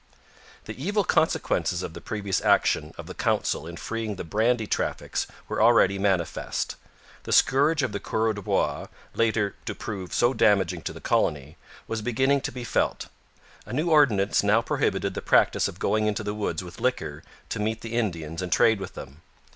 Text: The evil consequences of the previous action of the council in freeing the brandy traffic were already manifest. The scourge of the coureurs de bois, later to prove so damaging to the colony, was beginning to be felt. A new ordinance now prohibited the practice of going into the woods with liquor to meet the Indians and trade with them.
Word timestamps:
The 0.65 0.83
evil 0.83 1.03
consequences 1.03 1.83
of 1.83 1.93
the 1.93 2.01
previous 2.01 2.41
action 2.41 2.91
of 2.97 3.05
the 3.05 3.13
council 3.13 3.67
in 3.67 3.77
freeing 3.77 4.15
the 4.15 4.23
brandy 4.23 4.65
traffic 4.65 5.13
were 5.47 5.61
already 5.61 5.99
manifest. 5.99 6.75
The 7.21 7.31
scourge 7.31 7.83
of 7.83 7.91
the 7.91 7.99
coureurs 7.99 8.33
de 8.33 8.41
bois, 8.41 8.87
later 9.13 9.53
to 9.67 9.75
prove 9.75 10.11
so 10.11 10.33
damaging 10.33 10.81
to 10.89 10.93
the 10.93 11.01
colony, 11.01 11.55
was 11.87 12.01
beginning 12.01 12.41
to 12.41 12.51
be 12.51 12.63
felt. 12.63 13.09
A 13.67 13.73
new 13.73 13.91
ordinance 13.91 14.41
now 14.41 14.63
prohibited 14.63 15.13
the 15.13 15.21
practice 15.21 15.67
of 15.67 15.77
going 15.77 16.07
into 16.07 16.23
the 16.23 16.33
woods 16.33 16.63
with 16.63 16.81
liquor 16.81 17.21
to 17.49 17.59
meet 17.59 17.81
the 17.81 17.93
Indians 17.93 18.41
and 18.41 18.51
trade 18.51 18.79
with 18.79 18.95
them. 18.95 19.21